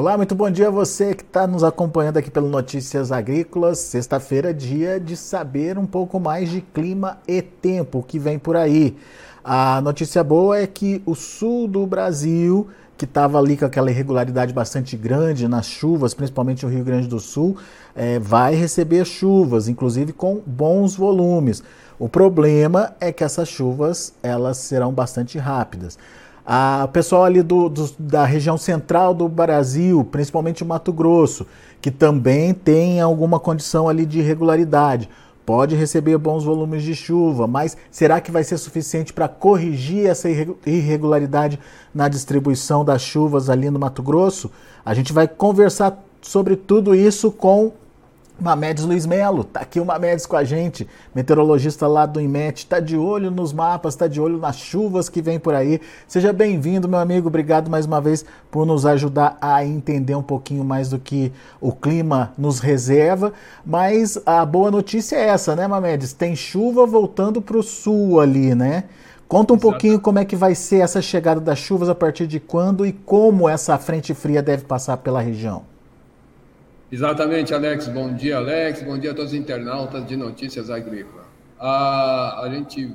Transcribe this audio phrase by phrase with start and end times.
[0.00, 3.80] Olá, muito bom dia a você que está nos acompanhando aqui pelo Notícias Agrícolas.
[3.80, 8.96] Sexta-feira, dia de saber um pouco mais de clima e tempo que vem por aí.
[9.44, 14.54] A notícia boa é que o sul do Brasil, que estava ali com aquela irregularidade
[14.54, 17.58] bastante grande nas chuvas, principalmente o Rio Grande do Sul,
[17.94, 21.62] é, vai receber chuvas, inclusive com bons volumes.
[21.98, 25.98] O problema é que essas chuvas elas serão bastante rápidas.
[26.84, 31.46] O pessoal ali do, do, da região central do Brasil, principalmente o Mato Grosso,
[31.80, 35.08] que também tem alguma condição ali de irregularidade,
[35.46, 40.28] pode receber bons volumes de chuva, mas será que vai ser suficiente para corrigir essa
[40.66, 41.56] irregularidade
[41.94, 44.50] na distribuição das chuvas ali no Mato Grosso?
[44.84, 47.70] A gente vai conversar sobre tudo isso com
[48.40, 52.80] Mamedes Luiz Melo, tá aqui o Mamedes com a gente, meteorologista lá do IMET, tá
[52.80, 55.78] de olho nos mapas, tá de olho nas chuvas que vem por aí.
[56.08, 60.64] Seja bem-vindo, meu amigo, obrigado mais uma vez por nos ajudar a entender um pouquinho
[60.64, 63.32] mais do que o clima nos reserva.
[63.64, 66.14] Mas a boa notícia é essa, né, Mamedes?
[66.14, 68.84] Tem chuva voltando para o sul ali, né?
[69.28, 69.70] Conta um Exato.
[69.70, 72.92] pouquinho como é que vai ser essa chegada das chuvas, a partir de quando e
[72.92, 75.62] como essa frente fria deve passar pela região.
[76.92, 77.86] Exatamente, Alex.
[77.86, 78.82] Bom dia, Alex.
[78.82, 81.24] Bom dia a todos os internautas de Notícias Agrícolas.
[81.56, 82.92] A, a gente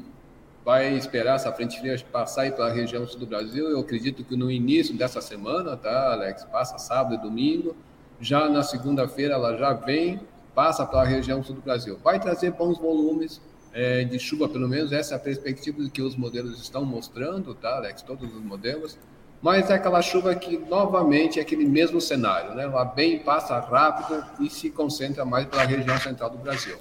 [0.66, 3.70] vai esperar essa frente fria passar pela região sul do Brasil.
[3.70, 6.44] Eu acredito que no início dessa semana, tá, Alex?
[6.44, 7.74] Passa sábado e domingo.
[8.20, 10.20] Já na segunda-feira ela já vem,
[10.54, 11.98] passa pela região sul do Brasil.
[12.04, 16.18] Vai trazer bons volumes é, de chuva, pelo menos essa é a perspectiva que os
[16.18, 18.02] modelos estão mostrando, tá, Alex?
[18.02, 18.98] Todos os modelos
[19.46, 22.64] mas é aquela chuva que novamente é aquele mesmo cenário, né?
[22.64, 26.76] Ela bem passa rápido e se concentra mais pela região central do Brasil.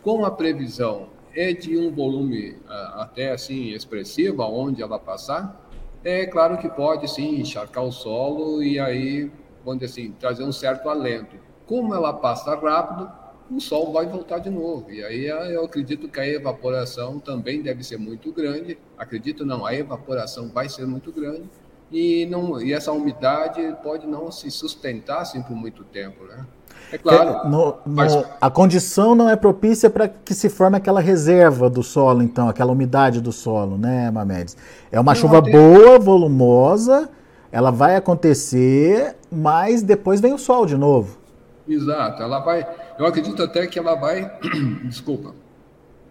[0.00, 5.68] Com a previsão é de um volume ah, até assim expressivo aonde ela passar,
[6.04, 9.28] é claro que pode sim encharcar o solo e aí,
[9.64, 11.34] vamos dizer assim, trazer um certo alento.
[11.66, 13.10] Como ela passa rápido,
[13.50, 14.88] o sol vai voltar de novo.
[14.88, 18.78] E aí ah, eu acredito que a evaporação também deve ser muito grande.
[18.96, 21.50] Acredito não, a evaporação vai ser muito grande
[21.90, 26.44] e, não, e essa umidade pode não se sustentar assim por muito tempo, né?
[26.92, 27.48] É claro.
[27.48, 28.16] No, no, mas...
[28.40, 32.72] A condição não é propícia para que se forme aquela reserva do solo, então, aquela
[32.72, 34.56] umidade do solo, né, Mamedes?
[34.90, 35.52] É uma não, chuva tem...
[35.52, 37.08] boa, volumosa,
[37.50, 41.18] ela vai acontecer, mas depois vem o sol de novo.
[41.66, 42.66] Exato, ela vai.
[42.98, 44.30] Eu acredito até que ela vai.
[44.84, 45.43] Desculpa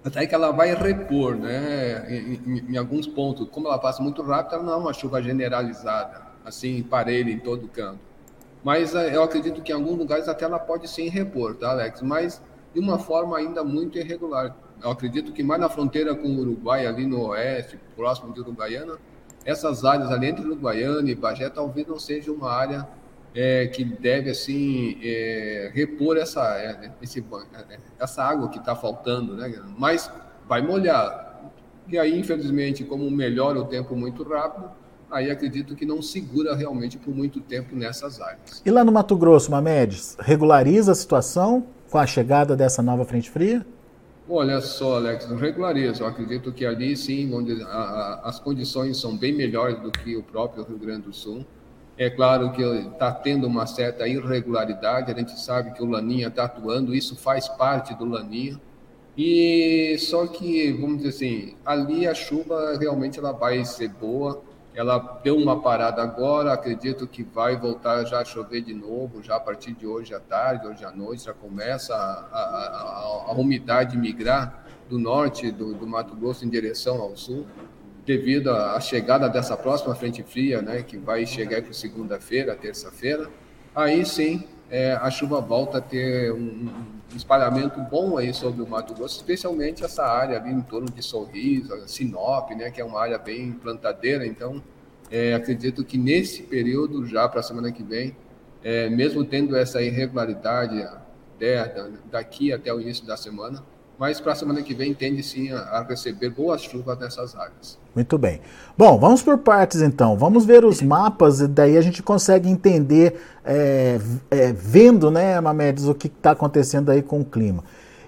[0.03, 3.47] até que ela vai repor, né, em, em, em, alguns pontos.
[3.49, 7.67] Como ela passa muito rápido, ela não é uma chuva generalizada, assim, parelha em todo
[7.67, 7.99] canto.
[8.63, 12.01] Mas eh, eu acredito que em alguns lugares até ela pode sim repor, tá, Alex?
[12.01, 12.41] Mas
[12.73, 14.55] de uma forma ainda muito irregular.
[14.81, 18.97] Eu acredito que mais na fronteira com o Uruguai, ali no oeste, próximo de Uruguaiana,
[19.45, 22.87] essas áreas ali entre Uruguaiana e Bagé talvez não seja uma área
[23.35, 27.23] é, que deve assim é, repor essa é, esse,
[27.99, 29.53] essa água que está faltando, né?
[29.77, 30.11] Mas
[30.47, 31.51] vai molhar.
[31.87, 34.71] E aí, infelizmente, como melhora o tempo muito rápido,
[35.11, 38.61] aí acredito que não segura realmente por muito tempo nessas áreas.
[38.65, 43.29] E lá no Mato Grosso, Mamedes, regulariza a situação com a chegada dessa nova frente
[43.29, 43.65] fria?
[44.27, 46.03] Olha só, Alex, regulariza.
[46.03, 50.15] Eu acredito que ali sim, onde a, a, as condições são bem melhores do que
[50.15, 51.45] o próprio Rio Grande do Sul.
[51.95, 56.45] É claro que está tendo uma certa irregularidade, a gente sabe que o Laninha está
[56.45, 58.59] atuando, isso faz parte do Laninha.
[59.15, 64.41] E só que, vamos dizer assim, ali a chuva realmente ela vai ser boa.
[64.73, 69.35] Ela deu uma parada agora, acredito que vai voltar já a chover de novo, já
[69.35, 73.31] a partir de hoje à tarde, hoje à noite, já começa a, a, a, a
[73.33, 77.45] umidade migrar do norte do, do Mato Grosso em direção ao sul
[78.05, 83.29] devido à chegada dessa próxima frente fria, né, que vai chegar para segunda-feira, terça-feira,
[83.73, 88.67] aí sim é, a chuva volta a ter um, um, espalhamento bom aí sobre o
[88.67, 92.99] Mato Grosso, especialmente essa área ali em torno de Sorriso, Sinop, né, que é uma
[92.99, 94.61] área bem plantadeira, então
[95.11, 98.15] é, acredito que nesse período, já para a semana que vem,
[98.63, 100.75] é, mesmo tendo essa irregularidade
[101.39, 103.63] né, daqui até o início da semana,
[103.97, 107.77] mas para a semana que vem tende sim a, receber boas chuvas nessas áreas.
[107.95, 108.41] Muito bem.
[108.77, 110.17] Bom, vamos por partes então.
[110.17, 113.99] Vamos ver os mapas e daí a gente consegue entender, é,
[114.31, 117.63] é, vendo, né, Mamedes, o que está acontecendo aí com o clima.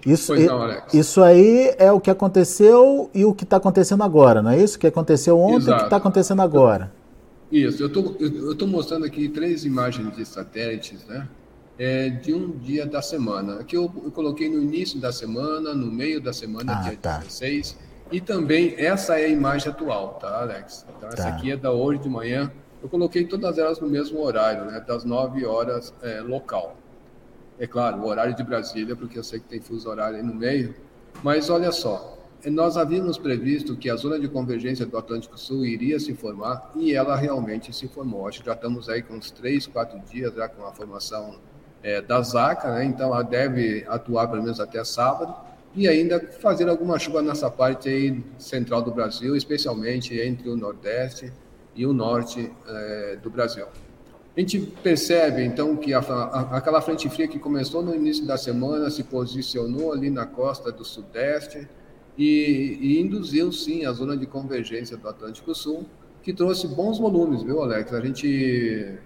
[0.05, 4.51] Isso, não, isso aí é o que aconteceu e o que está acontecendo agora, não
[4.51, 4.77] é isso?
[4.77, 6.91] O que aconteceu ontem e o que está acontecendo agora.
[7.51, 11.27] Isso, eu estou mostrando aqui três imagens de satélites, né?
[11.77, 13.59] É, de um dia da semana.
[13.59, 17.17] Aqui eu, eu, coloquei no início da semana, no meio da semana, ah, dia tá.
[17.19, 17.77] 16.
[18.11, 20.85] E também essa é a imagem atual, tá, Alex?
[20.95, 21.29] Então, essa tá.
[21.29, 22.51] aqui é da hoje de manhã,
[22.81, 26.77] eu coloquei todas elas no mesmo horário, né, das 9 horas é, local.
[27.57, 30.35] É claro, o horário de Brasília, porque eu sei que tem fuso horário aí no
[30.35, 30.75] meio,
[31.23, 35.99] mas olha só, nós havíamos previsto que a zona de convergência do Atlântico Sul iria
[35.99, 38.27] se formar e ela realmente se formou.
[38.27, 41.39] Acho que já estamos aí com uns três, quatro dias já com a formação
[41.85, 42.85] é, da ZACA, né?
[42.85, 45.35] então ela deve atuar pelo menos até sábado
[45.75, 51.31] e ainda fazer alguma chuva nessa parte aí central do Brasil, especialmente entre o Nordeste
[51.75, 53.67] e o Norte é, do Brasil.
[54.35, 58.35] A gente percebe, então, que a, a, aquela frente fria que começou no início da
[58.35, 61.67] semana se posicionou ali na costa do Sudeste,
[62.17, 65.85] e, e, induziu sim a zona de convergência do Atlântico Sul,
[66.23, 67.93] que trouxe bons volumes, viu, Alex?
[67.93, 68.97] A gente,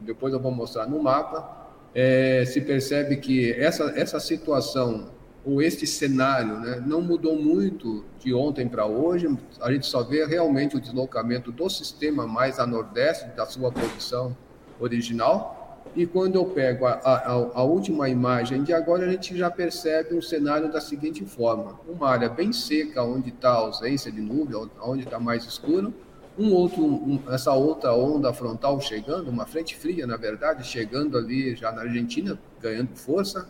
[0.00, 1.63] depois eu vou mostrar no mapa,
[1.94, 5.10] é, se percebe que essa, essa situação,
[5.44, 9.28] ou este cenário, né, não mudou muito de ontem para hoje,
[9.60, 14.36] a gente só vê realmente o deslocamento do sistema mais a nordeste da sua posição
[14.80, 15.64] original,
[15.94, 20.14] e quando eu pego a, a, a, última imagem de agora, a gente já percebe
[20.16, 24.68] um cenário da seguinte forma: uma área bem seca, onde está a ausência de nuvem,
[24.82, 25.94] onde está mais escuro,
[26.38, 31.54] um outro, um, essa outra onda frontal chegando, uma frente fria, na verdade, chegando ali
[31.54, 33.48] já na Argentina, ganhando força,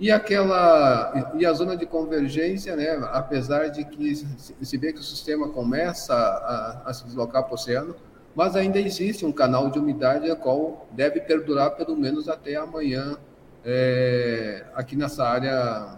[0.00, 5.04] e aquela e a zona de convergência, né, apesar de que se vê que o
[5.04, 7.94] sistema começa a, a se deslocar para o oceano,
[8.34, 13.16] mas ainda existe um canal de umidade a qual deve perdurar pelo menos até amanhã
[13.64, 15.96] é, aqui nessa área,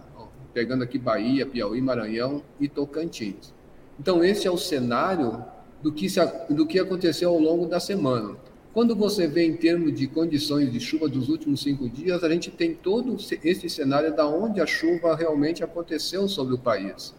[0.53, 3.51] pegando aqui Bahia, Piauí, Maranhão e Tocantins.
[3.99, 5.43] Então esse é o cenário
[5.81, 6.19] do que, se,
[6.49, 8.35] do que aconteceu ao longo da semana.
[8.73, 12.51] Quando você vê em termos de condições de chuva dos últimos cinco dias, a gente
[12.51, 17.15] tem todo esse cenário da onde a chuva realmente aconteceu sobre o país.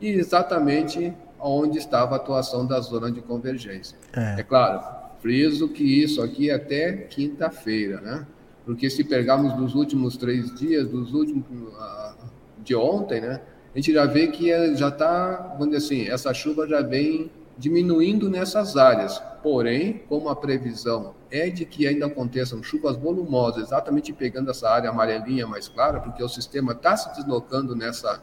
[0.00, 3.96] E exatamente onde estava a atuação da zona de convergência.
[4.12, 4.82] É, é claro,
[5.20, 8.26] friso que isso aqui é até quinta-feira, né?
[8.64, 12.14] Porque se pegarmos dos últimos três dias, dos últimos uh,
[12.62, 13.40] de ontem, né?
[13.74, 17.30] A gente já vê que é, já está, vamos dizer assim, essa chuva já vem
[17.58, 19.20] diminuindo nessas áreas.
[19.42, 24.88] Porém, como a previsão é de que ainda aconteçam chuvas volumosas, exatamente pegando essa área
[24.88, 28.22] amarelinha mais clara, porque o sistema está se deslocando nessa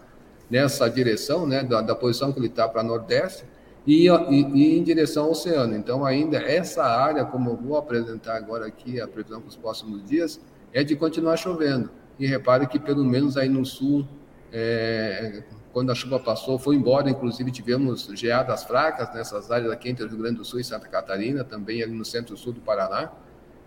[0.49, 3.45] nessa direção, né, da, da posição que ele está para nordeste,
[3.85, 5.75] e, e, e, em direção ao oceano.
[5.75, 10.03] Então, ainda essa área, como eu vou apresentar agora aqui, a previsão para os próximos
[10.03, 10.39] dias,
[10.73, 11.89] é de continuar chovendo.
[12.17, 14.07] E repare que, pelo menos aí no sul,
[14.51, 15.43] é,
[15.75, 20.07] quando a chuva passou, foi embora, inclusive tivemos geadas fracas nessas áreas aqui entre o
[20.07, 23.11] Rio Grande do Sul e Santa Catarina, também ali no centro-sul do Paraná.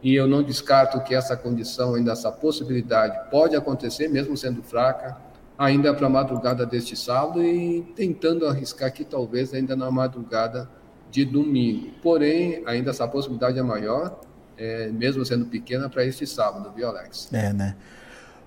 [0.02, 5.18] E eu não descarto que essa condição, ainda essa possibilidade, pode acontecer, mesmo sendo fraca,
[5.58, 10.66] ainda para a madrugada deste sábado e tentando arriscar aqui talvez ainda na madrugada
[11.10, 11.90] de domingo.
[12.02, 14.18] Porém, ainda essa possibilidade é maior,
[14.56, 17.28] é, mesmo sendo pequena, para este sábado, viu, Alex?
[17.34, 17.76] É, né?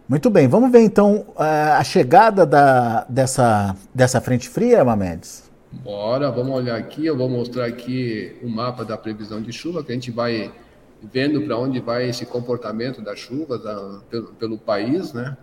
[0.08, 5.50] Muito bem, vamos ver então a chegada da, dessa, dessa frente fria, Mamedes?
[5.72, 9.92] Bora, vamos olhar aqui, eu vou mostrar aqui o mapa da previsão de chuva, que
[9.92, 10.52] a gente vai
[11.02, 15.38] vendo para onde vai esse comportamento da chuva da, pelo, pelo país, né?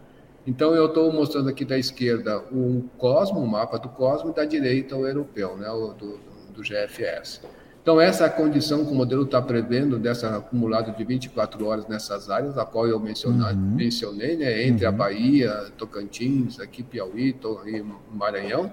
[0.46, 4.44] Então, eu estou mostrando aqui da esquerda o Cosmo, o mapa do Cosmo, e da
[4.44, 6.18] direita o europeu, né, o do,
[6.54, 7.42] do GFS.
[7.82, 11.88] Então, essa é a condição que o modelo está prevendo dessa acumulado de 24 horas
[11.88, 13.74] nessas áreas, a qual eu mencionei, uhum.
[13.76, 14.92] mencionei né, entre uhum.
[14.92, 17.34] a Bahia, Tocantins, aqui Piauí
[17.66, 18.72] e Maranhão.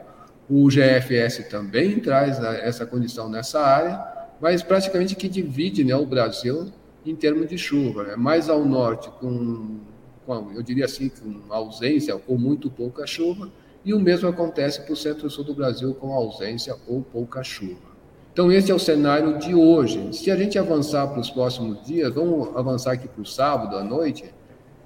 [0.50, 4.06] O GFS também traz essa condição nessa área,
[4.42, 6.72] mas praticamente que divide né, o Brasil
[7.06, 8.04] em termos de chuva.
[8.04, 8.16] Né?
[8.16, 9.80] Mais ao norte, com
[10.26, 13.52] com, eu diria assim, com ausência ou muito pouca chuva,
[13.84, 17.95] e o mesmo acontece para o centro-sul do Brasil com ausência ou pouca chuva.
[18.36, 20.12] Então, esse é o cenário de hoje.
[20.12, 23.82] Se a gente avançar para os próximos dias, vamos avançar aqui para o sábado à
[23.82, 24.25] noite,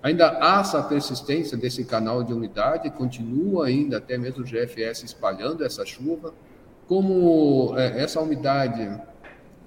[0.03, 5.65] ainda há essa persistência desse canal de umidade, continua ainda até mesmo o GFS espalhando
[5.65, 6.31] essa chuva.
[6.87, 8.87] Como é, essa umidade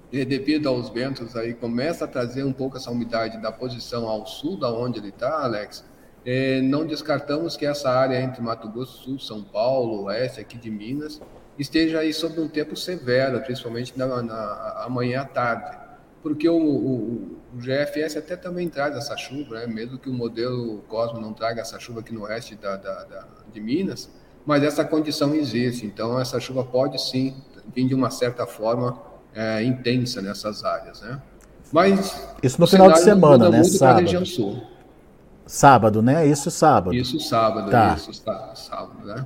[0.09, 4.57] devido aos ventos aí começa a trazer um pouco essa umidade da posição ao sul
[4.57, 5.83] da onde ele está, Alex.
[6.25, 10.57] É, não descartamos que essa área entre Mato Grosso do Sul, São Paulo, oeste aqui
[10.57, 11.19] de Minas,
[11.57, 15.77] esteja aí sob um tempo severo, principalmente na, na amanhã à tarde,
[16.21, 19.67] porque o, o, o, GFS até também traz essa chuva, né?
[19.67, 23.27] mesmo que o modelo Cosmo não traga essa chuva aqui no oeste da, da, da,
[23.51, 24.09] de Minas,
[24.45, 27.35] mas essa condição existe, então essa chuva pode sim
[27.73, 29.01] vir de uma certa forma
[29.35, 31.21] é, intensa nessas áreas, né?
[31.71, 33.63] Mas isso no final de semana, né?
[33.63, 34.01] Sábado.
[34.01, 34.61] região sul.
[35.45, 36.25] Sábado, né?
[36.27, 36.95] Isso sábado.
[36.95, 37.95] Isso sábado, tá.
[37.97, 39.25] isso sábado, né?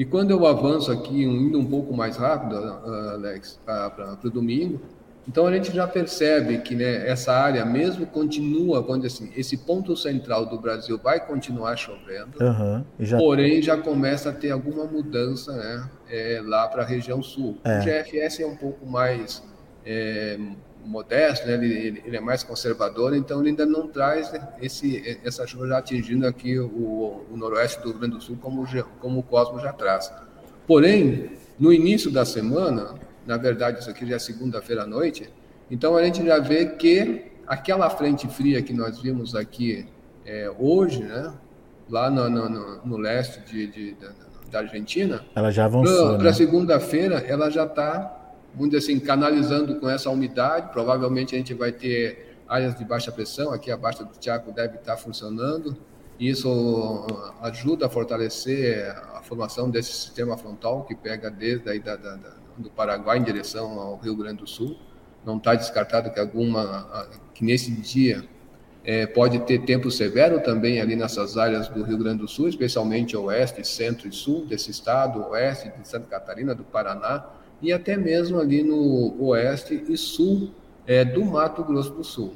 [0.00, 4.80] E quando eu avanço aqui, indo um pouco mais rápido, uh, Alex, para o domingo,
[5.28, 9.94] Então a gente já percebe que né, essa área mesmo continua, dizer assim, esse ponto
[9.94, 13.18] central do Brasil vai continuar chovendo, uhum, já...
[13.18, 17.58] porém já começa a ter alguma mudança né, é, lá para a região sul.
[17.62, 17.78] É.
[17.78, 19.42] O GFS é um pouco mais
[19.84, 20.38] é,
[20.84, 25.66] modesto, né, ele, ele, é mais conservador, então ele ainda não traz esse, essa chuva
[25.68, 28.64] já atingindo aqui o, o noroeste do Rio Grande do Sul como,
[28.98, 30.12] como o Cosmo já traz.
[30.66, 32.94] Porém, no início da semana,
[33.26, 35.30] na verdade isso aqui já é segunda-feira à noite,
[35.70, 39.86] então a gente já vê que aquela frente fria que nós vimos aqui
[40.24, 41.32] é, hoje, né,
[41.88, 43.96] lá no, no, no leste de, de,
[44.50, 46.14] da Argentina, ela já avançou.
[46.14, 46.32] Para né?
[46.32, 48.19] segunda-feira, ela já está,
[48.54, 50.70] dizer assim, canalizando com essa umidade.
[50.72, 53.52] Provavelmente a gente vai ter áreas de baixa pressão.
[53.52, 55.76] Aqui a Baixa do Tiago deve estar funcionando.
[56.18, 57.06] Isso
[57.40, 62.30] ajuda a fortalecer a formação desse sistema frontal que pega desde aí da, da, da,
[62.58, 64.76] do Paraguai em direção ao Rio Grande do Sul.
[65.24, 68.28] Não está descartado que alguma, que nesse dia
[68.84, 73.16] é, pode ter tempo severo também ali nessas áreas do Rio Grande do Sul, especialmente
[73.16, 77.24] oeste, centro e sul desse estado, oeste de Santa Catarina, do Paraná,
[77.62, 80.50] e até mesmo ali no oeste e sul
[80.86, 82.32] é, do Mato Grosso do Sul.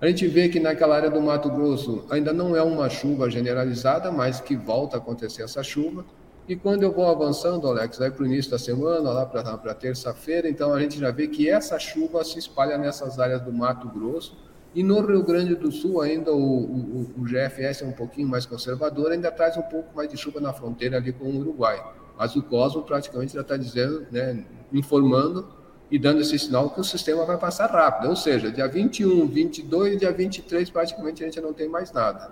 [0.00, 4.10] A gente vê que naquela área do Mato Grosso ainda não é uma chuva generalizada,
[4.10, 6.04] mas que volta a acontecer essa chuva.
[6.48, 10.48] E quando eu vou avançando, Alex, vai para o início da semana, lá para terça-feira,
[10.48, 14.36] então a gente já vê que essa chuva se espalha nessas áreas do Mato Grosso.
[14.74, 18.44] E no Rio Grande do Sul, ainda o, o, o GFS é um pouquinho mais
[18.44, 21.80] conservador, ainda traz um pouco mais de chuva na fronteira ali com o Uruguai.
[22.18, 25.48] Mas o Cosmo praticamente já está dizendo, né, informando
[25.90, 28.08] e dando esse sinal que o sistema vai passar rápido.
[28.08, 32.30] Ou seja, dia 21, 22, dia 23, praticamente a gente não tem mais nada.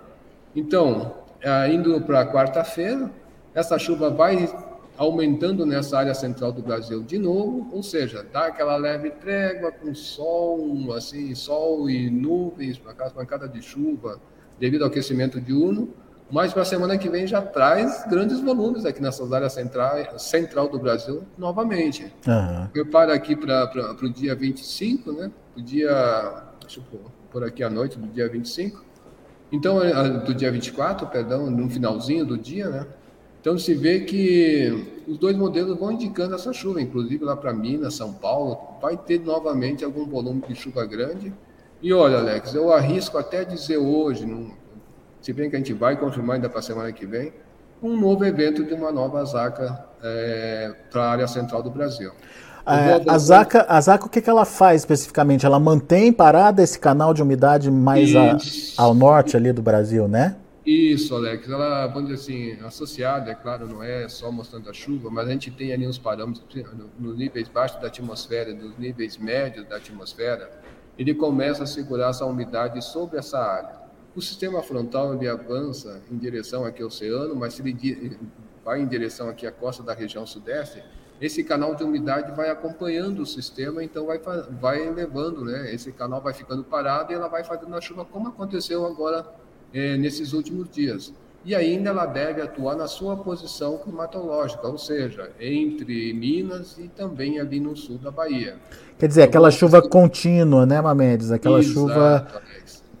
[0.55, 3.11] Então, é, indo para quarta-feira,
[3.53, 4.49] essa chuva vai
[4.97, 9.95] aumentando nessa área central do Brasil de novo, ou seja, dá aquela leve trégua com
[9.95, 14.19] sol, assim, sol e nuvens, aquelas pancadas de chuva
[14.59, 15.89] devido ao aquecimento diurno,
[16.31, 20.69] mas para a semana que vem já traz grandes volumes aqui nessas áreas central, central
[20.69, 22.11] do Brasil novamente.
[22.25, 22.67] Uhum.
[22.67, 25.31] Prepara aqui para o dia 25, né?
[25.57, 28.83] O dia, deixa eu pôr, por aqui à noite, do dia 25.
[29.51, 32.87] Então, é, do dia 24, perdão, no finalzinho do dia, né?
[33.41, 37.95] Então se vê que os dois modelos vão indicando essa chuva, inclusive lá para Minas,
[37.95, 41.33] São Paulo, vai ter novamente algum volume de chuva grande.
[41.81, 44.27] E olha, Alex, eu arrisco até dizer hoje,
[45.21, 47.31] se bem que a gente vai confirmar ainda para a semana que vem,
[47.81, 52.11] um novo evento de uma nova zaca é, para a área central do Brasil.
[52.65, 55.45] É, a, Zaca, a Zaca, o que, que ela faz especificamente?
[55.45, 58.37] Ela mantém parada esse canal de umidade mais a,
[58.77, 60.35] ao norte ali do Brasil, né?
[60.63, 61.49] Isso, Alex.
[61.49, 65.31] Ela, vamos dizer assim, associada, é claro, não é só mostrando a chuva, mas a
[65.31, 66.45] gente tem ali uns parâmetros
[66.99, 70.51] nos níveis baixos da atmosfera, nos níveis médios da atmosfera,
[70.97, 73.80] ele começa a segurar essa umidade sobre essa área.
[74.15, 78.17] O sistema frontal ele avança em direção aqui ao oceano, mas se ele
[78.63, 80.83] vai em direção aqui à costa da região sudeste,
[81.21, 84.19] esse canal de umidade vai acompanhando o sistema, então vai,
[84.59, 85.73] vai levando, né?
[85.73, 89.25] Esse canal vai ficando parado e ela vai fazendo a chuva, como aconteceu agora
[89.73, 91.13] é, nesses últimos dias.
[91.45, 97.39] E ainda ela deve atuar na sua posição climatológica, ou seja, entre Minas e também
[97.39, 98.57] ali no sul da Bahia.
[98.99, 101.31] Quer dizer, aquela chuva contínua, né, Mamedes?
[101.31, 102.27] Aquela Exato, chuva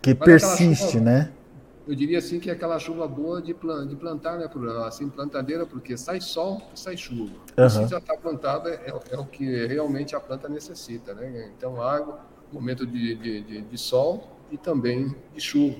[0.01, 1.31] que Mas persiste, chuva, né?
[1.87, 4.49] Eu diria assim que é aquela chuva boa de, plan de plantar, né,
[4.85, 7.33] assim, plantadeira, porque sai sol e sai chuva.
[7.57, 7.69] Uhum.
[7.69, 11.51] Se já está plantada, é, é, o que realmente a planta necessita, né?
[11.57, 12.19] Então, água,
[12.51, 15.79] momento de, de, de, de sol e também de chuva.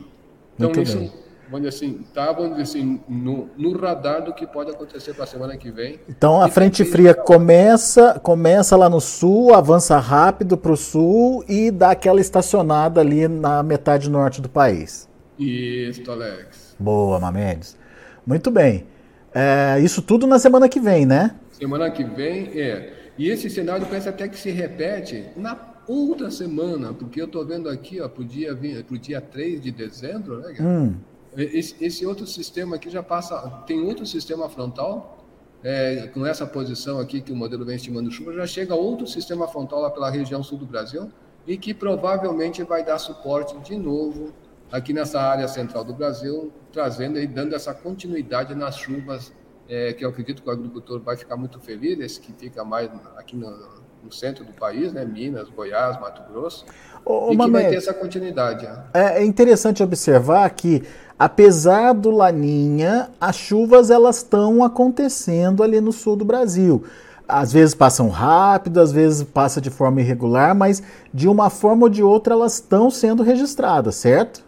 [0.55, 1.13] Então, Muito isso, bem.
[1.51, 5.25] Vamos dizer assim, tá, vamos dizer assim, no, no radar do que pode acontecer para
[5.25, 5.99] a semana que vem.
[6.07, 11.69] Então, a frente fria começa, começa lá no sul, avança rápido para o sul e
[11.69, 15.09] dá aquela estacionada ali na metade norte do país.
[15.37, 16.75] Isso, Alex.
[16.79, 17.77] Boa, Mamedes.
[18.25, 18.85] Muito bem.
[19.33, 21.35] É, isso tudo na semana que vem, né?
[21.51, 22.93] Semana que vem, é.
[23.17, 27.69] E esse cenário parece até que se repete na outra semana, porque eu estou vendo
[27.69, 30.55] aqui para o dia, pro dia 3 de dezembro, né?
[30.59, 30.93] Hum.
[31.35, 33.39] Esse, esse, outro sistema aqui já passa.
[33.65, 35.25] Tem outro sistema frontal,
[35.63, 39.47] é, com essa posição aqui que o modelo vem estimando chuva, já chega outro sistema
[39.47, 41.11] frontal lá pela região sul do Brasil
[41.47, 44.33] e que provavelmente vai dar suporte de novo
[44.71, 49.33] aqui nessa área central do Brasil, trazendo e dando essa continuidade nas chuvas,
[49.67, 52.89] é, que eu acredito que o agricultor vai ficar muito feliz, esse que fica mais
[53.17, 55.05] aqui no, no centro do país, né?
[55.05, 56.65] Minas, Goiás, Mato Grosso,
[57.05, 58.65] Ô, e que vai ter essa continuidade.
[58.65, 58.83] Né?
[58.93, 60.83] É, é interessante observar que,
[61.17, 66.83] apesar do Laninha, as chuvas elas estão acontecendo ali no sul do Brasil.
[67.27, 71.89] às vezes passam rápido, às vezes passa de forma irregular, mas de uma forma ou
[71.89, 74.43] de outra elas estão sendo registradas, certo?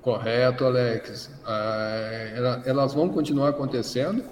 [0.00, 1.30] Correto, Alex.
[1.44, 4.22] Ah, elas vão continuar acontecendo,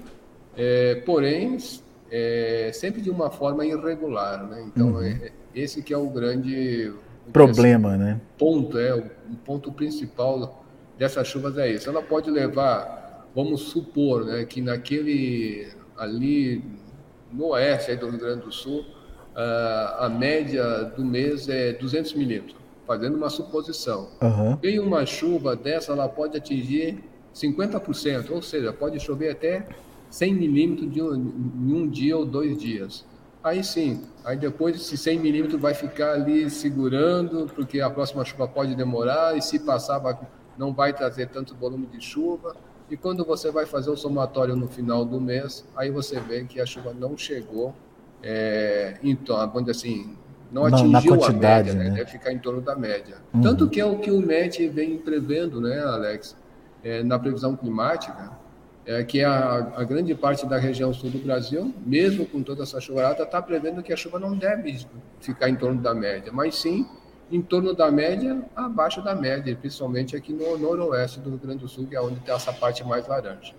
[0.56, 1.58] é, porém
[2.10, 4.64] é, sempre de uma forma irregular, né?
[4.66, 5.02] Então uhum.
[5.02, 6.92] é, esse que é o grande
[7.32, 8.20] problema, né?
[8.38, 9.04] Ponto é o
[9.44, 10.64] ponto principal
[10.98, 11.88] dessas chuvas é isso.
[11.88, 16.62] Ela pode levar, vamos supor, né, que naquele ali
[17.32, 22.56] no oeste do Rio Grande do Sul, uh, a média do mês é 200 milímetros,
[22.86, 24.08] fazendo uma suposição.
[24.20, 24.56] Uhum.
[24.56, 29.66] Vem uma chuva dessa, ela pode atingir 50%, ou seja, pode chover até
[30.10, 33.04] 100 milímetros de um, em um dia ou dois dias.
[33.42, 38.48] Aí sim, aí depois esse 100 milímetros vai ficar ali segurando, porque a próxima chuva
[38.48, 40.02] pode demorar, e se passar
[40.56, 42.56] não vai trazer tanto volume de chuva.
[42.90, 46.60] E quando você vai fazer o somatório no final do mês, aí você vê que
[46.60, 47.74] a chuva não chegou,
[48.22, 50.16] é, então, vamos assim,
[50.50, 51.84] não atingiu a média, né?
[51.84, 51.90] né?
[51.90, 53.16] Deve ficar em torno da média.
[53.32, 53.40] Uhum.
[53.42, 56.36] Tanto que é o que o MET vem prevendo, né, Alex,
[56.82, 58.32] é, na previsão climática,
[58.88, 62.80] é que a, a, grande parte da região sul do Brasil, mesmo com toda essa
[62.80, 64.78] chuvarada, está prevendo que a chuva não deve
[65.21, 66.87] ficar em torno da média, mas sim
[67.30, 71.68] em torno da média, abaixo da média, principalmente aqui no noroeste do Rio Grande do
[71.68, 73.52] Sul, que é onde tem essa parte mais laranja.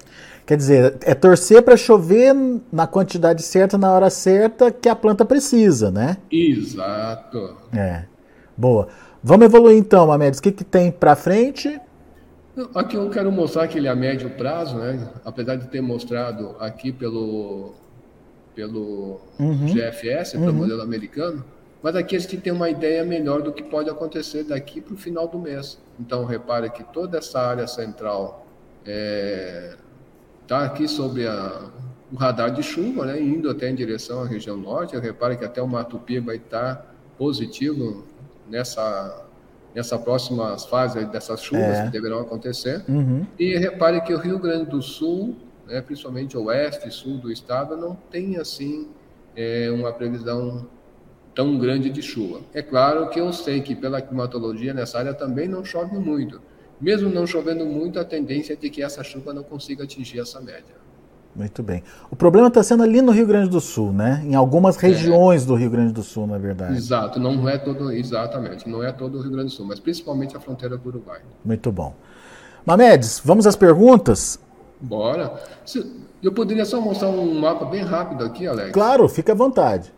[0.47, 2.33] Quer dizer, é torcer para chover
[2.71, 6.17] na quantidade certa, na hora certa, que a planta precisa, né?
[6.31, 7.55] Exato.
[7.71, 8.05] É.
[8.57, 8.87] Boa.
[9.23, 10.39] Vamos evoluir então, Mamedes.
[10.39, 11.79] O que, que tem para frente?
[12.75, 15.09] Aqui eu quero mostrar que ele é a médio prazo, né?
[15.23, 17.73] Apesar de ter mostrado aqui pelo,
[18.55, 19.67] pelo uhum.
[19.67, 20.53] GFS, pelo uhum.
[20.53, 21.43] modelo americano,
[21.81, 24.97] mas aqui a gente tem uma ideia melhor do que pode acontecer daqui para o
[24.97, 25.79] final do mês.
[25.99, 28.45] Então, repare que toda essa área central
[28.79, 29.75] está é,
[30.45, 31.69] tá aqui sobre a,
[32.11, 34.97] o radar de chuva, né, indo até em direção à região norte.
[34.97, 36.85] Repare que até o Mato Piba vai estar tá
[37.17, 38.03] positivo
[38.49, 39.25] nessa,
[39.73, 41.85] nessa próxima fase dessas chuvas é.
[41.85, 42.83] que deverão acontecer.
[42.87, 43.25] Uhum.
[43.37, 45.35] E repare que o Rio Grande do Sul,
[45.67, 48.89] né, principalmente o oeste e sul do estado, não tem assim
[49.35, 50.67] é, uma previsão
[51.33, 52.41] tão grande de chuva.
[52.53, 56.41] É claro que eu sei que pela climatologia nessa área também não chove muito.
[56.81, 60.39] Mesmo não chovendo muito, a tendência é de que essa chuva não consiga atingir essa
[60.39, 60.75] média.
[61.35, 61.83] Muito bem.
[62.09, 64.21] O problema está sendo ali no Rio Grande do Sul, né?
[64.25, 64.87] Em algumas é.
[64.87, 65.45] regiões é.
[65.45, 66.75] do Rio Grande do Sul, na verdade.
[66.75, 70.35] Exato, não é todo, exatamente, não é todo o Rio Grande do Sul, mas principalmente
[70.35, 71.21] a fronteira do Uruguai.
[71.45, 71.93] Muito bom.
[72.65, 74.39] Mamedes, vamos às perguntas?
[74.81, 75.33] Bora.
[76.21, 78.71] Eu poderia só mostrar um mapa bem rápido aqui, Alex?
[78.71, 79.93] Claro, fique à vontade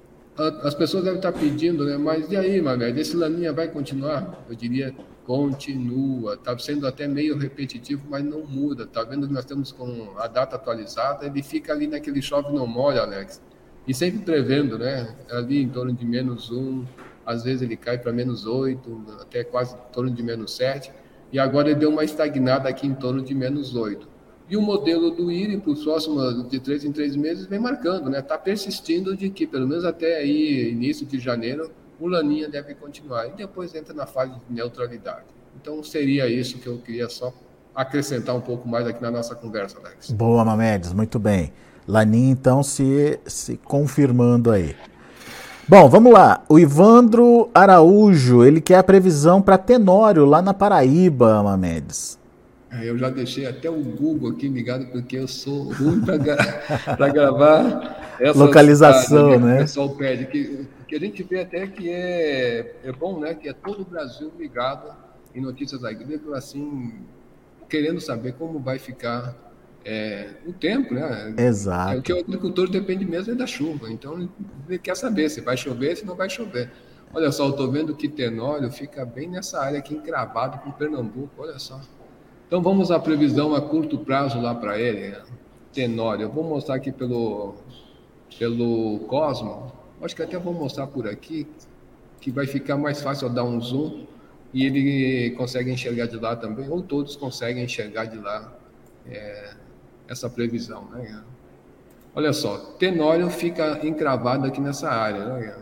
[0.64, 1.98] as pessoas devem estar pedindo, né?
[1.98, 4.44] Mas e aí, Mamed, esse Laninha vai continuar?
[4.50, 4.94] Eu diria,
[5.32, 6.34] continua.
[6.34, 8.84] Está sendo até meio repetitivo, mas não muda.
[8.84, 12.68] Está vendo que nós estamos com a data atualizada, ele fica ali naquele chove não
[12.68, 13.42] molha, Alex.
[13.88, 15.16] E sempre prevendo, né?
[15.32, 16.84] Ali em torno de menos um,
[17.26, 20.92] às vezes ele cai para menos oito, até quase em torno de menos sete.
[21.32, 24.10] E agora ele deu uma estagnada aqui em torno de menos oito.
[24.50, 28.10] E o modelo do IRI para os próximos de três em três meses vem marcando,
[28.10, 28.20] né?
[28.20, 33.28] Está persistindo de que pelo menos até aí início de janeiro o laninha deve continuar
[33.28, 35.26] e depois entra na fase de neutralidade.
[35.62, 37.32] Então seria isso que eu queria só
[37.76, 40.10] acrescentar um pouco mais aqui na nossa conversa, Alex.
[40.10, 41.54] Boa, Mamedes, muito bem.
[41.88, 44.76] Laninha então se, se confirmando aí.
[45.68, 46.44] Bom, vamos lá.
[46.50, 52.20] O Ivandro Araújo, ele quer a previsão para Tenório lá na Paraíba, Mamedes.
[52.72, 56.18] É, eu já deixei até o Google aqui ligado, porque eu sou ruim para
[57.12, 59.56] gravar essa localização, né?
[59.56, 60.26] O pessoal pede.
[60.26, 63.34] Que, que a gente vê até que é, é bom, né?
[63.34, 64.94] Que é todo o Brasil ligado
[65.34, 67.00] em notícias agrícolas, assim,
[67.70, 69.34] querendo saber como vai ficar
[69.86, 71.34] é, o tempo, né?
[71.38, 71.94] Exato.
[71.94, 73.90] É, o que o agricultor depende mesmo é da chuva.
[73.90, 74.30] Então,
[74.68, 76.70] ele quer saber se vai chover, se não vai chover.
[77.14, 81.32] Olha só, eu estou vendo que Tenório fica bem nessa área aqui, encravado com Pernambuco,
[81.38, 81.80] olha só.
[82.48, 85.16] Então vamos à previsão a curto prazo lá para ele,
[85.72, 86.24] Tenório.
[86.24, 87.56] Eu vou mostrar aqui pelo,
[88.38, 89.81] pelo Cosmo.
[90.02, 91.48] Acho que até vou mostrar por aqui,
[92.20, 94.06] que vai ficar mais fácil dar um zoom
[94.54, 98.54] e ele consegue enxergar de lá também, ou todos conseguem enxergar de lá
[99.06, 99.54] é,
[100.08, 100.86] essa previsão.
[100.92, 101.24] Né?
[102.14, 105.56] Olha só, Tenório fica encravado aqui nessa área, né?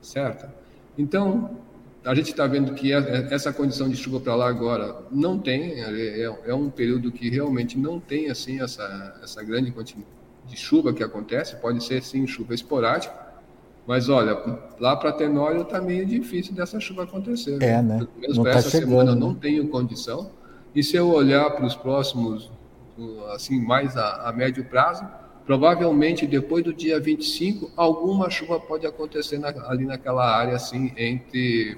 [0.00, 0.50] certo?
[0.98, 1.56] Então,
[2.04, 6.22] a gente está vendo que essa condição de chuva para lá agora não tem, é,
[6.22, 10.06] é, é, um período que realmente não tem assim essa, essa grande quantidade
[10.46, 13.14] de chuva que acontece, pode ser sim chuva esporádica,
[13.86, 14.38] mas olha,
[14.78, 17.60] lá para Tenório está meio difícil dessa chuva acontecer.
[17.62, 18.06] É, né?
[18.16, 19.20] Menos para tá essa chegando, semana né?
[19.20, 20.30] não tenho condição.
[20.74, 22.50] E se eu olhar para os próximos,
[23.34, 25.04] assim, mais a, a médio prazo,
[25.44, 31.76] provavelmente depois do dia 25, alguma chuva pode acontecer na, ali naquela área, assim, entre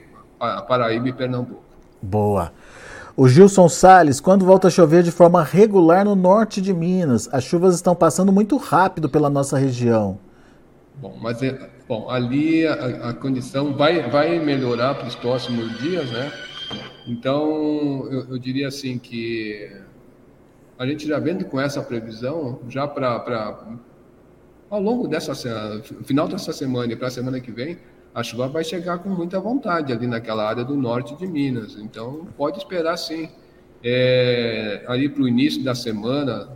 [0.69, 1.63] Paraíba e Pernambuco.
[2.01, 2.53] Boa.
[3.17, 7.45] O Gilson Sales, quando volta a chover de forma regular no norte de Minas, as
[7.45, 10.19] chuvas estão passando muito rápido pela nossa região.
[10.97, 16.11] Bom, mas é, bom, ali a, a condição vai, vai melhorar para os próximos dias,
[16.11, 16.33] né?
[17.07, 19.71] Então, eu, eu diria assim que
[20.79, 23.79] a gente já vendo com essa previsão, já para
[24.71, 25.35] ao longo dessa
[26.05, 27.79] final dessa semana e para a semana que vem,
[28.15, 31.77] a chuva vai chegar com muita vontade ali naquela área do norte de Minas.
[31.77, 33.29] Então, pode esperar sim.
[33.83, 36.49] É, ali para o início da semana,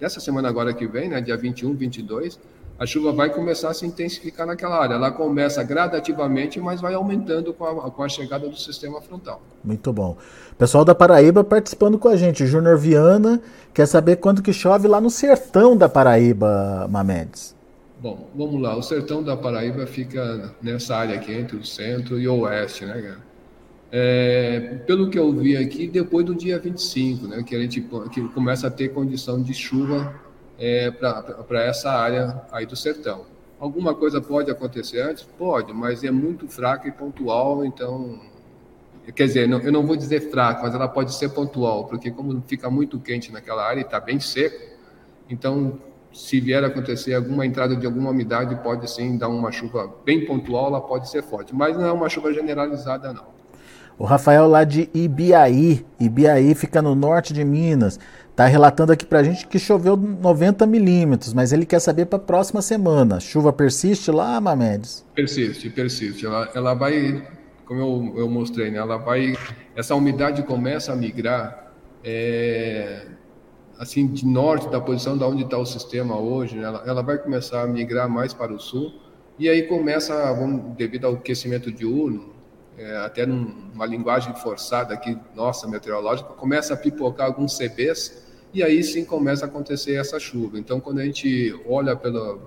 [0.00, 2.40] dessa semana agora que vem, né, dia 21, 22,
[2.78, 4.94] a chuva vai começar a se intensificar naquela área.
[4.94, 9.42] Ela começa gradativamente, mas vai aumentando com a, com a chegada do sistema frontal.
[9.64, 10.16] Muito bom.
[10.56, 12.46] Pessoal da Paraíba participando com a gente.
[12.46, 13.42] Júnior Viana
[13.74, 17.56] quer saber quando que chove lá no sertão da Paraíba, Mamedes.
[18.00, 18.76] Bom, vamos lá.
[18.76, 23.02] O sertão da Paraíba fica nessa área aqui entre o centro e o oeste, né,
[23.02, 23.28] cara?
[23.90, 27.80] É, pelo que eu vi aqui, depois do dia 25, né, que a gente
[28.12, 30.14] que começa a ter condição de chuva
[30.58, 33.26] é, para essa área aí do sertão.
[33.58, 35.24] Alguma coisa pode acontecer antes?
[35.24, 38.20] Pode, mas é muito fraca e pontual, então.
[39.14, 42.42] Quer dizer, não, eu não vou dizer fraca, mas ela pode ser pontual, porque como
[42.46, 44.76] fica muito quente naquela área e está bem seco,
[45.30, 45.80] então
[46.12, 50.26] se vier a acontecer alguma entrada de alguma umidade, pode sim dar uma chuva bem
[50.26, 53.37] pontual, ela pode ser forte, mas não é uma chuva generalizada, não.
[53.98, 57.98] O Rafael lá de Ibiaí, Ibiaí fica no norte de Minas,
[58.30, 62.16] está relatando aqui para a gente que choveu 90 milímetros, mas ele quer saber para
[62.16, 63.18] a próxima semana.
[63.18, 65.04] Chuva persiste lá, Mamedes?
[65.16, 66.24] Persiste, persiste.
[66.24, 67.26] Ela, ela vai,
[67.66, 68.78] como eu, eu mostrei, né?
[68.78, 69.34] ela vai,
[69.74, 71.72] essa umidade começa a migrar
[72.04, 73.04] é,
[73.80, 76.62] assim de norte da posição da onde está o sistema hoje, né?
[76.62, 78.92] ela, ela vai começar a migrar mais para o sul
[79.36, 82.37] e aí começa, vamos, devido ao aquecimento diurno,
[82.78, 88.22] é, até numa linguagem forçada aqui, nossa, meteorológica, começa a pipocar alguns CBs
[88.54, 90.58] e aí sim começa a acontecer essa chuva.
[90.58, 92.40] Então, quando a gente olha pelo,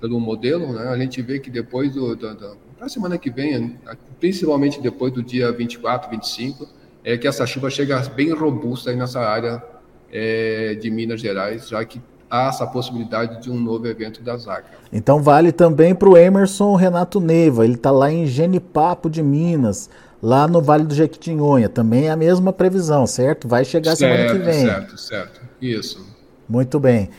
[0.00, 3.78] pelo modelo, né, a gente vê que depois do, do para a semana que vem,
[4.18, 6.66] principalmente depois do dia 24, 25,
[7.04, 9.62] é que essa chuva chega bem robusta aí nessa área
[10.10, 14.66] é, de Minas Gerais, já que há essa possibilidade de um novo evento da Zaga.
[14.92, 19.90] Então vale também para o Emerson Renato Neiva, ele está lá em Genipapo de Minas,
[20.22, 21.68] lá no Vale do Jequitinhonha.
[21.68, 23.48] Também é a mesma previsão, certo?
[23.48, 24.66] Vai chegar certo, semana que vem.
[24.66, 25.40] Certo, certo.
[25.60, 26.06] Isso.
[26.48, 27.10] Muito bem.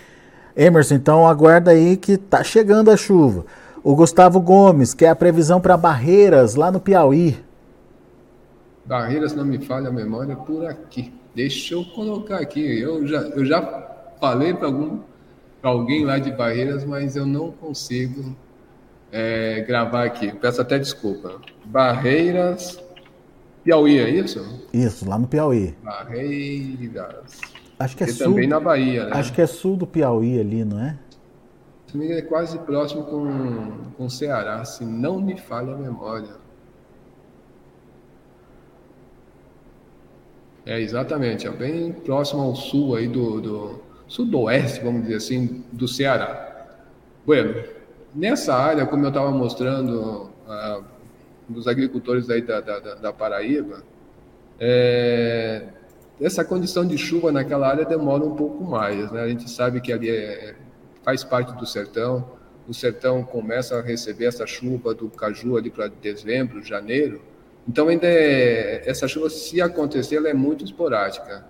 [0.56, 3.46] Emerson, então aguarda aí que tá chegando a chuva.
[3.84, 7.38] O Gustavo Gomes, que é a previsão para Barreiras, lá no Piauí.
[8.86, 11.14] Barreiras, não me falha a memória, por aqui.
[11.34, 12.80] Deixa eu colocar aqui.
[12.80, 13.62] Eu já, eu já
[14.22, 15.00] falei para algum
[15.62, 18.36] alguém lá de Barreiras, mas eu não consigo
[19.12, 20.32] é, gravar aqui.
[20.32, 21.42] Peço até desculpa.
[21.66, 22.82] Barreiras,
[23.64, 24.64] Piauí, é isso?
[24.72, 25.76] Isso, lá no Piauí.
[25.84, 27.42] Barreiras.
[27.80, 28.28] Acho que é e sul.
[28.28, 29.12] também na Bahia, né?
[29.14, 30.98] Acho que é sul do Piauí ali, não é?
[31.94, 36.40] É quase próximo com, com Ceará, se não me falha a memória.
[40.66, 45.88] É, exatamente, é bem próximo ao sul aí do, do sudoeste, vamos dizer assim, do
[45.88, 46.68] Ceará.
[47.26, 47.64] Bueno,
[48.14, 50.84] nessa área, como eu estava mostrando uh,
[51.48, 53.84] dos agricultores aí da, da, da Paraíba,
[54.60, 55.64] é,
[56.20, 59.22] essa condição de chuva naquela área demora um pouco mais, né?
[59.22, 60.56] A gente sabe que ali é,
[61.04, 62.34] faz parte do sertão,
[62.68, 67.22] o sertão começa a receber essa chuva do caju ali para dezembro, janeiro,
[67.66, 71.46] então ainda é, essa chuva, se acontecer, ela é muito esporádica.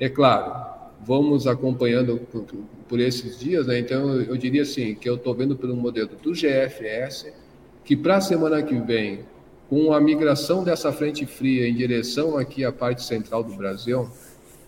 [0.00, 2.44] É claro, vamos acompanhando por,
[2.88, 3.78] por esses dias, né?
[3.78, 7.32] então eu, diria assim, que eu estou vendo pelo modelo do GFS,
[7.84, 9.20] que para a semana que vem,
[9.68, 14.08] com a migração dessa frente fria em direção aqui à parte central do Brasil,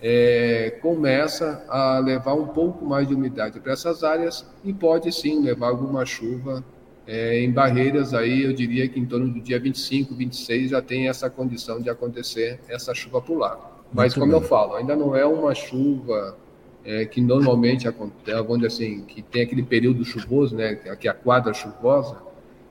[0.02, 5.40] é, começa a levar um pouco mais de umidade para essas áreas e pode sim
[5.40, 6.64] levar alguma chuva
[7.06, 11.08] é, em barreiras aí, eu diria que em torno do dia 25, 26 já tem
[11.08, 13.73] essa condição de acontecer essa chuva por lá.
[13.94, 14.42] Mas Muito como bem.
[14.42, 16.36] eu falo, ainda não é uma chuva
[16.84, 21.10] é, que normalmente acontece, vamos dizer assim, que tem aquele período chuvoso, né, que é
[21.10, 22.16] a quadra chuvosa,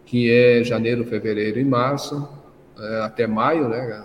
[0.05, 2.27] que é janeiro, fevereiro e março,
[2.77, 4.03] é, até maio, né?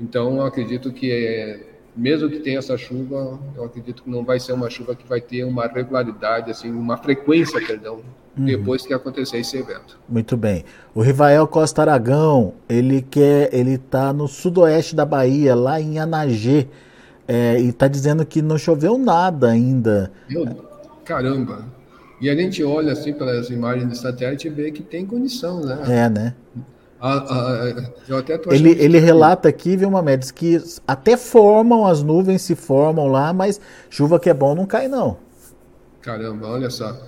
[0.00, 1.60] Então, eu acredito que, é,
[1.96, 5.20] mesmo que tenha essa chuva, eu acredito que não vai ser uma chuva que vai
[5.20, 8.00] ter uma regularidade, assim, uma frequência, perdão,
[8.36, 8.44] uhum.
[8.44, 9.98] depois que acontecer esse evento.
[10.08, 10.64] Muito bem.
[10.94, 16.66] O Rivael Costa Aragão, ele quer, ele está no sudoeste da Bahia, lá em Anagê,
[17.28, 20.10] é, e está dizendo que não choveu nada ainda.
[20.28, 20.46] Meu,
[21.04, 21.64] caramba.
[22.20, 25.78] E a gente olha assim pelas imagens de satélite e vê que tem condição, né?
[25.86, 26.34] É, né?
[27.04, 32.02] A, a, eu até tô ele, ele relata aqui, viu, Mamedes, que até formam as
[32.02, 35.18] nuvens, se formam lá, mas chuva que é bom não cai, não.
[36.00, 36.98] Caramba, olha só.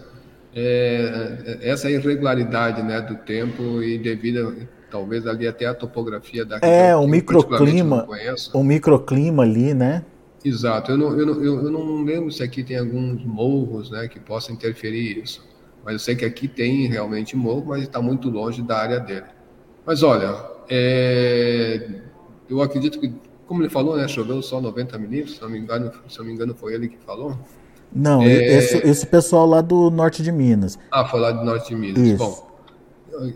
[0.54, 6.94] É, essa irregularidade né, do tempo e devido, talvez ali até a topografia da É,
[6.94, 8.06] o microclima,
[8.52, 10.04] o microclima ali, né?
[10.44, 10.90] Exato.
[10.90, 14.54] Eu não, eu, não, eu não lembro se aqui tem alguns morros né, que possam
[14.54, 15.42] interferir isso.
[15.82, 19.35] Mas eu sei que aqui tem realmente morro, mas está muito longe da área dele.
[19.86, 20.34] Mas olha,
[20.68, 21.88] é,
[22.50, 23.12] eu acredito que,
[23.46, 26.32] como ele falou, né, choveu só 90 milímetros, se não me engano, se não me
[26.32, 27.38] engano foi ele que falou.
[27.92, 28.58] Não, é...
[28.58, 30.76] esse, esse pessoal lá do norte de Minas.
[30.90, 32.02] Ah, foi lá do norte de Minas.
[32.02, 32.18] Isso.
[32.18, 32.46] Bom,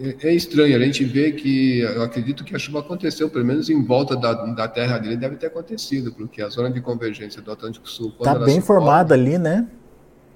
[0.01, 3.71] é, é estranho, a gente vê que, eu acredito que a chuva aconteceu, pelo menos
[3.71, 7.53] em volta da, da terra dele deve ter acontecido, porque a zona de convergência do
[7.53, 8.13] Atlântico Sul...
[8.19, 9.69] Está bem formada ali, né?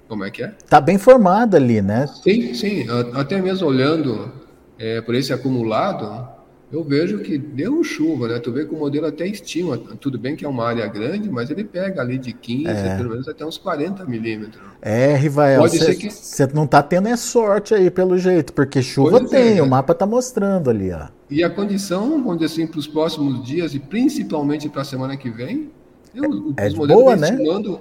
[0.07, 0.55] Como é que é?
[0.63, 2.07] Está bem formada ali, né?
[2.07, 4.31] Sim, sim, até mesmo olhando
[4.77, 6.27] é, por esse acumulado,
[6.71, 8.39] eu vejo que deu chuva, né?
[8.39, 11.49] Tu vê que o modelo até estima, tudo bem que é uma área grande, mas
[11.49, 12.97] ele pega ali de 15, é.
[12.97, 14.63] pelo menos até uns 40 milímetros.
[14.81, 16.09] É, Rivael, você que...
[16.53, 19.93] não tá tendo é sorte aí pelo jeito, porque chuva pois tem, é, o mapa
[19.93, 21.07] tá mostrando ali, ó.
[21.29, 25.15] E a condição, vamos dizer assim, para os próximos dias e principalmente para a semana
[25.15, 25.69] que vem,
[26.13, 27.29] eu, é, os é modelos boa, né?
[27.29, 27.79] estimando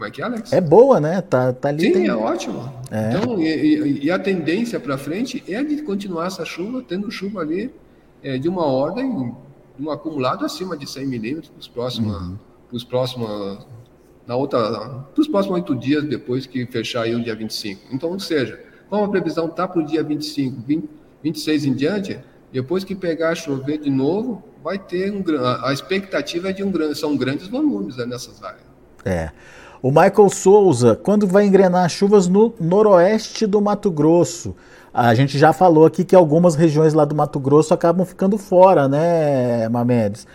[0.00, 0.52] como é que é, Alex?
[0.54, 1.20] É boa, né?
[1.20, 1.82] Tá, tá ali.
[1.82, 2.06] Sim, tem...
[2.06, 2.72] é ótimo.
[2.90, 3.10] É.
[3.10, 7.70] Então, e, e, a tendência para frente é de continuar essa chuva, tendo chuva ali
[8.22, 9.34] é, de uma ordem,
[9.78, 12.38] um acumulado acima de 100 milímetros para os próximos, uhum.
[12.70, 13.66] pros próximos,
[14.26, 14.58] na outra,
[15.12, 17.94] para os próximos oito dias depois que fechar aí o dia 25.
[17.94, 18.58] Então, ou seja,
[18.88, 20.88] como a previsão está para o dia 25, 20,
[21.22, 22.18] 26 em diante,
[22.50, 25.22] depois que pegar a chover de novo, vai ter um
[25.62, 28.64] a expectativa é de um grande, são grandes volumes né, nessas áreas.
[29.04, 29.30] É.
[29.82, 34.54] O Michael Souza, quando vai engrenar chuvas no noroeste do Mato Grosso?
[34.92, 38.86] A gente já falou aqui que algumas regiões lá do Mato Grosso acabam ficando fora,
[38.86, 40.26] né, Mamedes?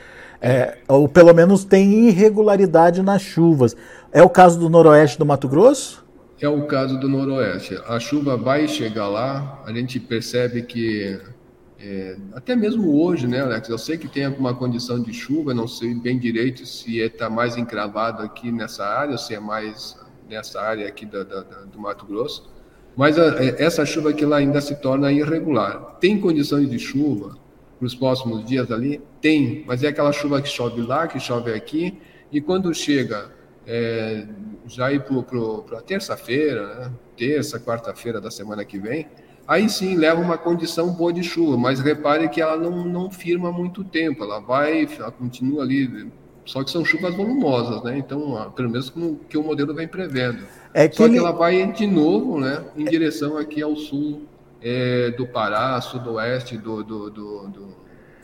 [0.42, 3.76] É, ou pelo menos tem irregularidade nas chuvas.
[4.12, 6.04] É o caso do noroeste do Mato Grosso?
[6.42, 7.80] É o caso do noroeste.
[7.88, 11.20] A chuva vai chegar lá, a gente percebe que
[11.88, 13.70] é, até mesmo hoje, né, Alex?
[13.70, 17.58] Eu sei que tem alguma condição de chuva, não sei bem direito se está mais
[17.58, 19.96] encravado aqui nessa área se é mais
[20.28, 22.52] nessa área aqui da, da, da, do Mato Grosso.
[22.98, 25.98] Mas a, é, essa chuva aqui lá ainda se torna irregular.
[26.00, 27.38] Tem condições de chuva
[27.78, 29.00] para os próximos dias ali?
[29.22, 32.00] Tem, mas é aquela chuva que chove lá, que chove aqui,
[32.32, 33.30] e quando chega
[33.68, 34.26] é,
[34.66, 36.92] já ir para terça-feira, né?
[37.16, 39.08] terça, quarta-feira da semana que vem,
[39.48, 43.52] aí sim leva uma condição boa de chuva, mas repare que ela não, não firma
[43.52, 46.12] muito tempo, ela vai, ela continua ali,
[46.46, 47.98] só que são chuvas volumosas, né?
[47.98, 48.94] Então, pelo menos
[49.30, 50.44] que o modelo vem prevendo.
[50.74, 51.14] É que só ele...
[51.14, 54.24] que ela vai de novo, né, em direção aqui ao sul
[54.62, 57.68] é, do Pará, sudoeste do, do, do, do,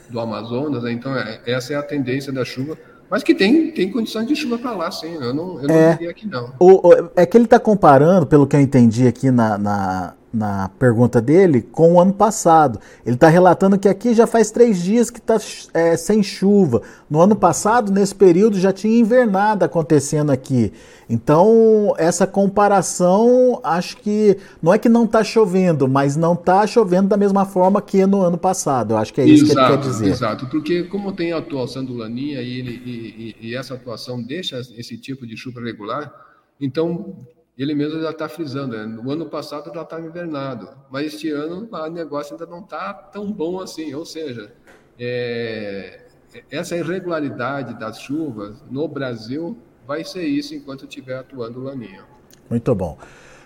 [0.10, 0.92] do Amazonas, né?
[0.92, 2.78] Então, é, essa é a tendência da chuva.
[3.10, 5.14] Mas que tem, tem condições de chuva para lá, sim.
[5.16, 6.54] Eu não, eu não é, diria aqui, não.
[6.58, 10.70] O, o, é que ele está comparando, pelo que eu entendi aqui na, na, na
[10.80, 12.80] pergunta dele com o ano passado.
[13.06, 15.38] Ele está relatando que aqui já faz três dias que está
[15.74, 16.82] é, sem chuva.
[17.10, 20.72] No ano passado, nesse período, já tinha invernada acontecendo aqui.
[21.10, 27.10] Então, essa comparação, acho que não é que não está chovendo, mas não está chovendo
[27.10, 28.94] da mesma forma que no ano passado.
[28.94, 30.10] Eu acho que é isso exato, que ele quer dizer.
[30.10, 34.24] Exato, porque como tem a atuação do Laninha e, ele, e, e, e essa atuação
[34.24, 36.14] deixa esse tipo de chuva regular,
[36.62, 37.18] então
[37.62, 38.86] ele mesmo já está frisando, né?
[38.86, 43.32] no ano passado já estava invernado, mas este ano o negócio ainda não está tão
[43.32, 44.52] bom assim, ou seja,
[44.98, 46.08] é,
[46.50, 52.04] essa irregularidade das chuvas no Brasil vai ser isso enquanto estiver atuando o Laninha.
[52.50, 52.98] Muito bom.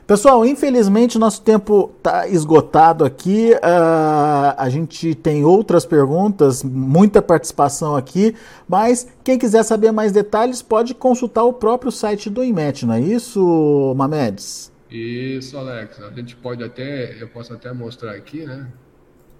[0.07, 3.53] Pessoal, infelizmente nosso tempo está esgotado aqui.
[3.53, 8.35] Uh, a gente tem outras perguntas, muita participação aqui,
[8.67, 13.01] mas quem quiser saber mais detalhes pode consultar o próprio site do IMET, não é
[13.01, 14.71] isso, Mamedes?
[14.91, 15.99] Isso, Alex.
[15.99, 18.67] A gente pode até, eu posso até mostrar aqui, né?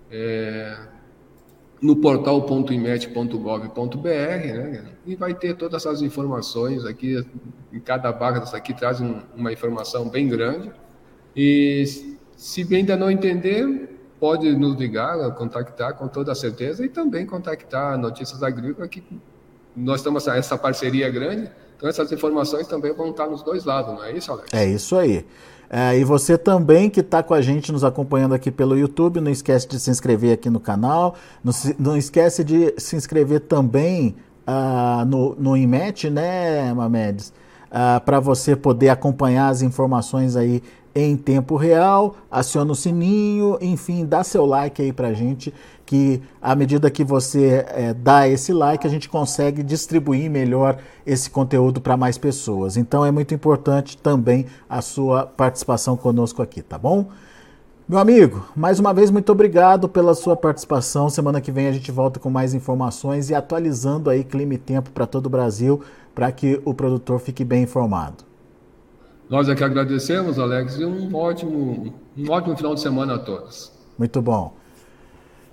[0.10, 0.76] É,
[1.82, 4.84] no portal.imet.gov.br, né?
[5.06, 7.26] E vai ter todas essas informações aqui.
[7.72, 10.72] Em cada barra dessa aqui traz um, uma informação bem grande.
[11.36, 17.98] E se ainda não entender, pode nos ligar, contactar com toda certeza e também contactar
[17.98, 19.04] Notícias Agrícolas, que
[19.76, 21.52] nós estamos essa parceria grande.
[21.76, 24.54] Então essas informações também vão estar nos dois lados, não é isso, Alex?
[24.54, 25.26] É isso aí.
[25.70, 29.32] É, e você também que está com a gente nos acompanhando aqui pelo YouTube, não
[29.32, 34.16] esquece de se inscrever aqui no canal, não, se, não esquece de se inscrever também
[34.48, 37.34] uh, no, no IMET, né, Mamedes?
[37.76, 40.64] uh, para você poder acompanhar as informações aí
[40.96, 45.54] em tempo real, aciona o sininho, enfim, dá seu like aí pra gente,
[45.86, 51.30] que à medida que você é, dá esse like, a gente consegue distribuir melhor esse
[51.30, 52.78] conteúdo para mais pessoas.
[52.78, 57.10] Então é muito importante também a sua participação conosco aqui, tá bom?
[57.88, 61.10] Meu amigo, mais uma vez muito obrigado pela sua participação.
[61.10, 64.92] Semana que vem a gente volta com mais informações e atualizando aí clima e tempo
[64.92, 65.82] para todo o Brasil,
[66.16, 68.35] para que o produtor fique bem informado.
[69.30, 73.72] Nós é que agradecemos, Alex, e um ótimo, um ótimo final de semana a todos.
[73.98, 74.54] Muito bom.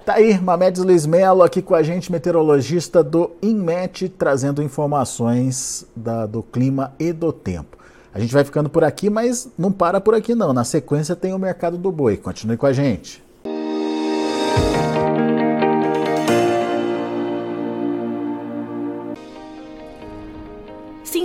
[0.04, 6.26] Tá aí, Mamedes Luiz Melo aqui com a gente, meteorologista do INMET, trazendo informações da,
[6.26, 7.78] do clima e do tempo.
[8.12, 10.52] A gente vai ficando por aqui, mas não para por aqui não.
[10.52, 12.16] Na sequência tem o Mercado do Boi.
[12.16, 13.22] Continue com a gente.